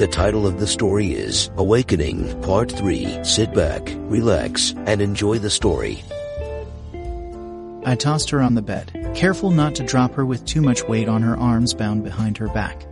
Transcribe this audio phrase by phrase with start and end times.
[0.00, 3.22] The title of the story is Awakening Part 3.
[3.22, 6.02] Sit back, relax, and enjoy the story.
[7.84, 11.06] I tossed her on the bed, careful not to drop her with too much weight
[11.06, 12.82] on her arms bound behind her back.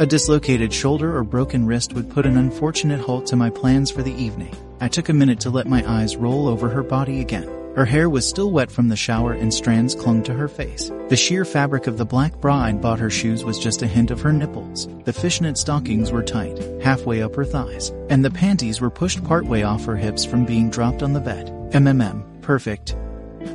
[0.00, 4.02] A dislocated shoulder or broken wrist would put an unfortunate halt to my plans for
[4.02, 4.56] the evening.
[4.80, 7.48] I took a minute to let my eyes roll over her body again.
[7.76, 10.92] Her hair was still wet from the shower and strands clung to her face.
[11.08, 14.12] The sheer fabric of the black bra I'd bought her shoes was just a hint
[14.12, 14.86] of her nipples.
[15.02, 19.62] The fishnet stockings were tight, halfway up her thighs, and the panties were pushed partway
[19.62, 21.48] off her hips from being dropped on the bed.
[21.72, 22.96] MMM, perfect.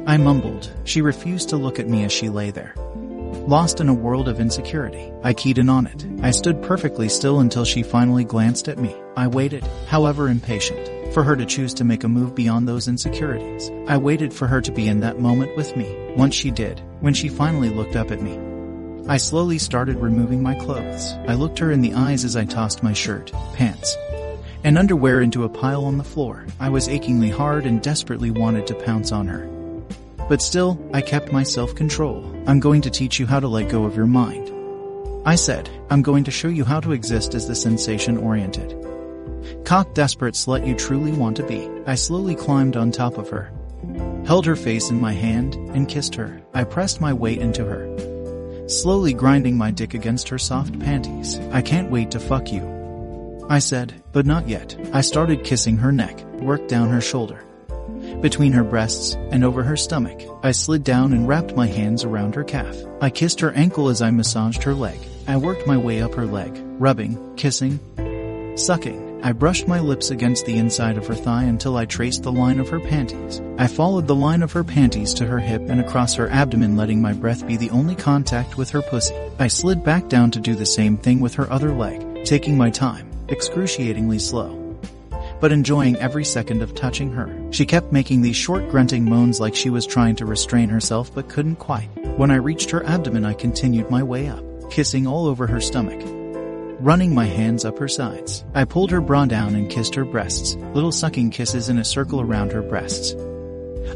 [0.05, 0.69] I mumbled.
[0.83, 2.73] She refused to look at me as she lay there.
[3.47, 6.05] Lost in a world of insecurity, I keyed in on it.
[6.21, 8.93] I stood perfectly still until she finally glanced at me.
[9.15, 13.71] I waited, however impatient for her to choose to make a move beyond those insecurities.
[13.87, 16.13] I waited for her to be in that moment with me.
[16.15, 18.37] Once she did, when she finally looked up at me,
[19.07, 21.13] I slowly started removing my clothes.
[21.27, 23.97] I looked her in the eyes as I tossed my shirt, pants,
[24.63, 26.45] and underwear into a pile on the floor.
[26.59, 29.47] I was achingly hard and desperately wanted to pounce on her.
[30.27, 32.43] But still, I kept my self-control.
[32.45, 34.51] I'm going to teach you how to let go of your mind.
[35.25, 38.73] I said, I'm going to show you how to exist as the sensation-oriented,
[39.63, 41.69] Cock desperate slut you truly want to be.
[41.85, 43.51] I slowly climbed on top of her,
[44.25, 46.41] held her face in my hand, and kissed her.
[46.53, 51.39] I pressed my weight into her, slowly grinding my dick against her soft panties.
[51.51, 53.45] I can't wait to fuck you.
[53.49, 54.77] I said, but not yet.
[54.93, 57.43] I started kissing her neck, worked down her shoulder,
[58.21, 60.21] between her breasts and over her stomach.
[60.43, 62.75] I slid down and wrapped my hands around her calf.
[63.01, 64.99] I kissed her ankle as I massaged her leg.
[65.27, 67.79] I worked my way up her leg, rubbing, kissing,
[68.55, 69.08] sucking.
[69.21, 72.59] I brushed my lips against the inside of her thigh until I traced the line
[72.59, 73.41] of her panties.
[73.57, 77.01] I followed the line of her panties to her hip and across her abdomen letting
[77.01, 79.15] my breath be the only contact with her pussy.
[79.37, 82.69] I slid back down to do the same thing with her other leg, taking my
[82.69, 84.59] time, excruciatingly slow
[85.39, 87.33] but enjoying every second of touching her.
[87.51, 91.29] She kept making these short grunting moans like she was trying to restrain herself but
[91.29, 91.87] couldn't quite.
[92.17, 96.01] When I reached her abdomen I continued my way up, kissing all over her stomach,
[96.79, 98.43] running my hands up her sides.
[98.53, 102.21] I pulled her bra down and kissed her breasts, little sucking kisses in a circle
[102.21, 103.15] around her breasts.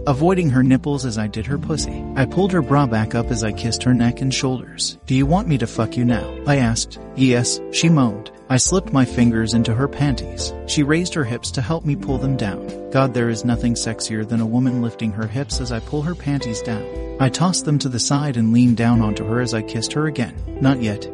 [0.06, 2.04] Avoiding her nipples as I did her pussy.
[2.16, 4.98] I pulled her bra back up as I kissed her neck and shoulders.
[5.06, 6.38] Do you want me to fuck you now?
[6.46, 7.00] I asked.
[7.16, 8.32] Yes, she moaned.
[8.50, 10.54] I slipped my fingers into her panties.
[10.68, 12.90] She raised her hips to help me pull them down.
[12.92, 16.16] God, there is nothing sexier than a woman lifting her hips as I pull her
[16.16, 17.18] panties down.
[17.20, 20.08] I tossed them to the side and leaned down onto her as I kissed her
[20.08, 20.36] again.
[20.60, 21.08] Not yet.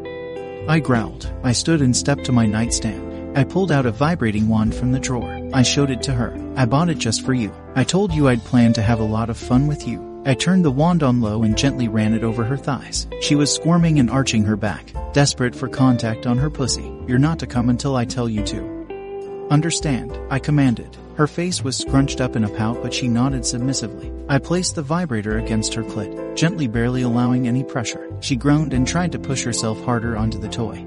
[0.69, 1.33] I growled.
[1.43, 3.35] I stood and stepped to my nightstand.
[3.35, 5.49] I pulled out a vibrating wand from the drawer.
[5.51, 6.31] I showed it to her.
[6.55, 7.51] I bought it just for you.
[7.73, 10.21] I told you I'd planned to have a lot of fun with you.
[10.27, 13.07] I turned the wand on low and gently ran it over her thighs.
[13.19, 16.93] She was squirming and arching her back, desperate for contact on her pussy.
[17.07, 19.47] You're not to come until I tell you to.
[19.49, 20.95] Understand, I commanded.
[21.19, 24.09] Her face was scrunched up in a pout but she nodded submissively.
[24.29, 28.09] I placed the vibrator against her clit, gently barely allowing any pressure.
[28.21, 30.85] She groaned and tried to push herself harder onto the toy.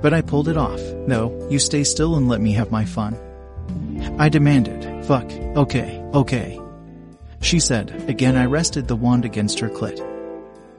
[0.00, 0.80] But I pulled it off.
[1.08, 3.16] No, you stay still and let me have my fun.
[4.16, 5.04] I demanded.
[5.06, 5.28] Fuck.
[5.32, 6.60] Okay, okay.
[7.40, 8.04] She said.
[8.08, 9.98] Again I rested the wand against her clit.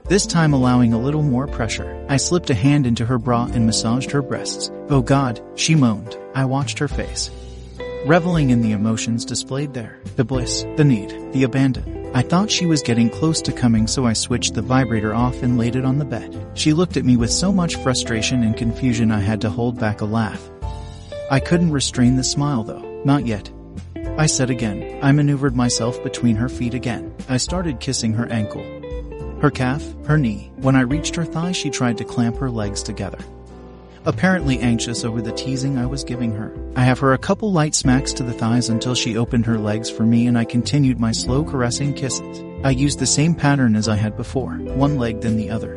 [0.05, 2.05] This time allowing a little more pressure.
[2.07, 4.71] I slipped a hand into her bra and massaged her breasts.
[4.87, 6.17] Oh god, she moaned.
[6.33, 7.29] I watched her face
[8.05, 9.99] reveling in the emotions displayed there.
[10.15, 12.11] The bliss, the need, the abandon.
[12.15, 15.57] I thought she was getting close to coming so I switched the vibrator off and
[15.57, 16.51] laid it on the bed.
[16.55, 20.01] She looked at me with so much frustration and confusion I had to hold back
[20.01, 20.49] a laugh.
[21.29, 23.51] I couldn't restrain the smile though, not yet.
[24.17, 24.99] I said again.
[25.03, 27.13] I maneuvered myself between her feet again.
[27.27, 28.63] I started kissing her ankle,
[29.41, 30.51] her calf, her knee.
[30.57, 33.19] When I reached her thigh she tried to clamp her legs together
[34.05, 36.53] apparently anxious over the teasing I was giving her.
[36.75, 39.89] I have her a couple light smacks to the thighs until she opened her legs
[39.89, 42.43] for me and I continued my slow caressing kisses.
[42.63, 45.75] I used the same pattern as I had before, one leg then the other.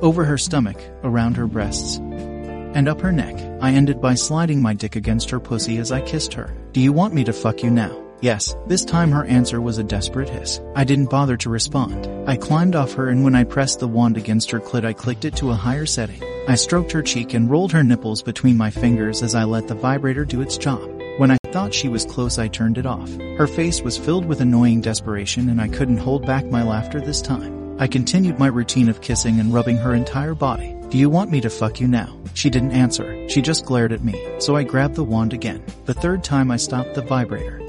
[0.00, 3.36] Over her stomach, around her breasts, and up her neck.
[3.60, 6.54] I ended by sliding my dick against her pussy as I kissed her.
[6.72, 8.04] Do you want me to fuck you now?
[8.20, 10.60] Yes, this time her answer was a desperate hiss.
[10.74, 12.08] I didn't bother to respond.
[12.28, 15.24] I climbed off her and when I pressed the wand against her clit I clicked
[15.24, 16.22] it to a higher setting.
[16.48, 19.74] I stroked her cheek and rolled her nipples between my fingers as I let the
[19.74, 20.80] vibrator do its job.
[21.18, 23.14] When I thought she was close I turned it off.
[23.36, 27.20] Her face was filled with annoying desperation and I couldn't hold back my laughter this
[27.20, 27.76] time.
[27.78, 30.74] I continued my routine of kissing and rubbing her entire body.
[30.88, 32.18] Do you want me to fuck you now?
[32.32, 33.28] She didn't answer.
[33.28, 34.18] She just glared at me.
[34.38, 35.62] So I grabbed the wand again.
[35.84, 37.60] The third time I stopped the vibrator.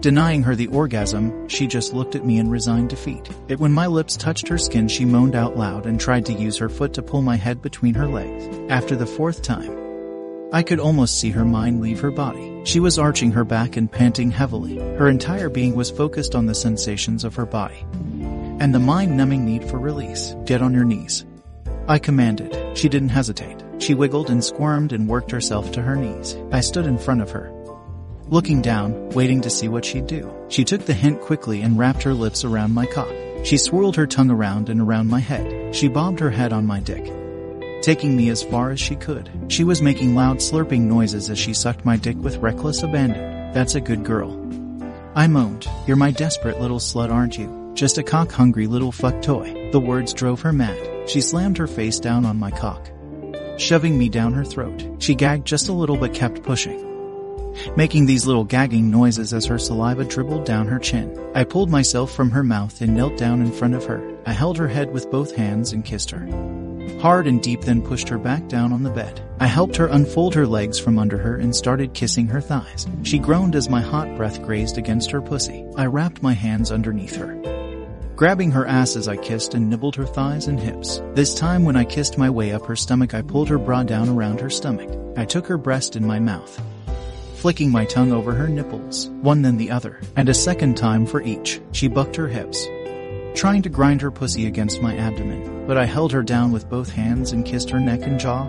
[0.00, 3.28] Denying her the orgasm, she just looked at me in resigned defeat.
[3.48, 6.56] It when my lips touched her skin she moaned out loud and tried to use
[6.56, 8.48] her foot to pull my head between her legs.
[8.70, 9.76] After the fourth time,
[10.54, 12.62] I could almost see her mind leave her body.
[12.64, 14.78] She was arching her back and panting heavily.
[14.96, 17.84] Her entire being was focused on the sensations of her body
[18.58, 20.34] and the mind-numbing need for release.
[20.44, 21.26] Get on your knees.
[21.88, 22.76] I commanded.
[22.76, 23.62] She didn't hesitate.
[23.78, 26.36] She wiggled and squirmed and worked herself to her knees.
[26.52, 27.50] I stood in front of her,
[28.30, 30.32] looking down, waiting to see what she'd do.
[30.48, 33.12] She took the hint quickly and wrapped her lips around my cock.
[33.42, 35.74] She swirled her tongue around and around my head.
[35.74, 37.12] She bobbed her head on my dick,
[37.82, 39.28] taking me as far as she could.
[39.48, 43.52] She was making loud slurping noises as she sucked my dick with reckless abandon.
[43.52, 44.36] That's a good girl.
[45.16, 45.66] I moaned.
[45.88, 47.72] You're my desperate little slut, aren't you?
[47.74, 49.70] Just a cock-hungry little fuck toy.
[49.72, 51.08] The words drove her mad.
[51.08, 52.90] She slammed her face down on my cock,
[53.58, 54.86] shoving me down her throat.
[54.98, 56.89] She gagged just a little but kept pushing
[57.76, 61.18] making these little gagging noises as her saliva dribbled down her chin.
[61.34, 64.16] I pulled myself from her mouth and knelt down in front of her.
[64.26, 66.26] I held her head with both hands and kissed her.
[67.00, 69.22] Hard and deep then pushed her back down on the bed.
[69.38, 72.86] I helped her unfold her legs from under her and started kissing her thighs.
[73.04, 75.64] She groaned as my hot breath grazed against her pussy.
[75.76, 77.40] I wrapped my hands underneath her
[78.20, 81.00] grabbing her ass as I kissed and nibbled her thighs and hips.
[81.14, 84.10] This time when I kissed my way up her stomach I pulled her bra down
[84.10, 84.90] around her stomach.
[85.16, 86.60] I took her breast in my mouth,
[87.40, 91.22] flicking my tongue over her nipples, one then the other, and a second time for
[91.22, 91.60] each.
[91.72, 92.66] She bucked her hips,
[93.34, 96.90] trying to grind her pussy against my abdomen, but I held her down with both
[96.90, 98.46] hands and kissed her neck and jaw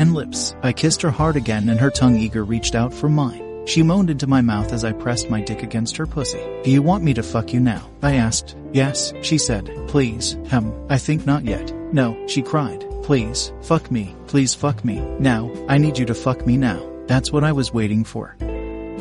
[0.00, 0.54] and lips.
[0.62, 3.66] I kissed her hard again and her tongue eager reached out for mine.
[3.66, 6.42] She moaned into my mouth as I pressed my dick against her pussy.
[6.64, 7.88] Do you want me to fuck you now?
[8.02, 8.56] I asked.
[8.72, 9.70] Yes, she said.
[9.88, 10.38] Please.
[10.48, 10.72] Hem.
[10.88, 11.70] I think not yet.
[11.92, 12.84] No, she cried.
[13.02, 14.16] Please, fuck me.
[14.26, 15.00] Please fuck me.
[15.18, 16.89] Now, I need you to fuck me now.
[17.10, 18.36] That's what I was waiting for.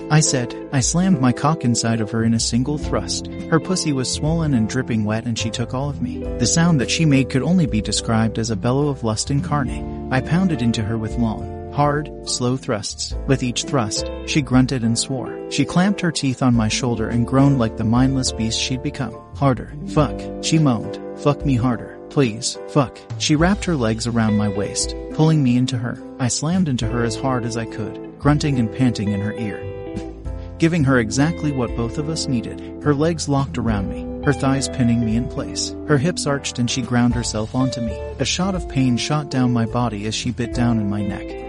[0.09, 3.27] I said, I slammed my cock inside of her in a single thrust.
[3.51, 6.23] Her pussy was swollen and dripping wet and she took all of me.
[6.39, 9.85] The sound that she made could only be described as a bellow of lust incarnate.
[10.11, 13.13] I pounded into her with long, hard, slow thrusts.
[13.27, 15.39] With each thrust, she grunted and swore.
[15.51, 19.13] She clamped her teeth on my shoulder and groaned like the mindless beast she'd become.
[19.35, 19.71] Harder.
[19.89, 20.19] Fuck.
[20.41, 21.00] She moaned.
[21.19, 21.88] Fuck me harder.
[22.09, 22.57] Please.
[22.69, 22.97] Fuck.
[23.17, 26.01] She wrapped her legs around my waist, pulling me into her.
[26.19, 29.63] I slammed into her as hard as I could, grunting and panting in her ear.
[30.57, 32.83] Giving her exactly what both of us needed.
[32.83, 35.75] Her legs locked around me, her thighs pinning me in place.
[35.88, 37.94] Her hips arched and she ground herself onto me.
[38.19, 41.39] A shot of pain shot down my body as she bit down in my neck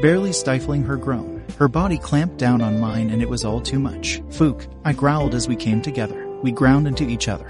[0.00, 1.42] barely stifling her groan.
[1.58, 4.20] Her body clamped down on mine and it was all too much.
[4.30, 6.26] Fook, I growled as we came together.
[6.42, 7.46] We ground into each other.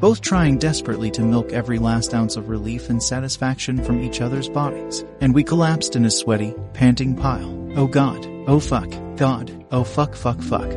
[0.00, 4.48] Both trying desperately to milk every last ounce of relief and satisfaction from each other's
[4.48, 5.04] bodies.
[5.20, 7.50] And we collapsed in a sweaty, panting pile.
[7.76, 8.26] Oh god.
[8.46, 8.90] Oh fuck.
[9.16, 9.64] God.
[9.70, 10.70] Oh fuck fuck fuck.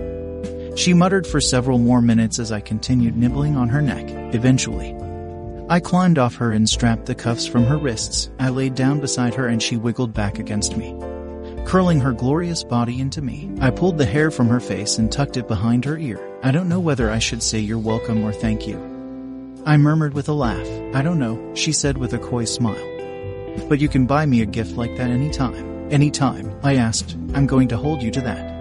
[0.77, 4.06] She muttered for several more minutes as I continued nibbling on her neck.
[4.36, 4.95] Eventually,
[5.69, 8.30] I climbed off her and strapped the cuffs from her wrists.
[8.39, 10.95] I laid down beside her and she wiggled back against me,
[11.65, 13.51] curling her glorious body into me.
[13.60, 16.21] I pulled the hair from her face and tucked it behind her ear.
[16.44, 18.97] I don't know whether I should say you're welcome or thank you.
[19.65, 20.68] I murmured with a laugh.
[20.94, 22.75] I don't know, she said with a coy smile.
[23.68, 25.92] But you can buy me a gift like that anytime.
[25.92, 27.15] Anytime, I asked.
[27.33, 28.57] I'm going to hold you to that.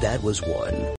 [0.00, 0.78] That was one